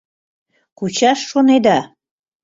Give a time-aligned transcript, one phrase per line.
[0.77, 1.79] —Кучаш шонеда?